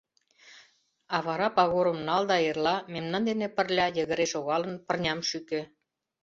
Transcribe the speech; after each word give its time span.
А 1.15 1.17
вара 1.27 1.47
пагорым 1.57 1.99
нал 2.07 2.21
да 2.31 2.37
эрла, 2.49 2.75
мемнан 2.93 3.23
дене 3.29 3.47
пырля 3.55 3.87
йыгыре 3.97 4.25
шогалын, 4.33 4.75
пырням 4.87 5.19
шӱкӧ. 5.29 5.61